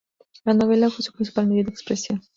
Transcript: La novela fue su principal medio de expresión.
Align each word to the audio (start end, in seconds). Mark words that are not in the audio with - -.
La 0.45 0.55
novela 0.55 0.89
fue 0.89 1.03
su 1.05 1.13
principal 1.13 1.45
medio 1.45 1.65
de 1.65 1.69
expresión. 1.69 2.23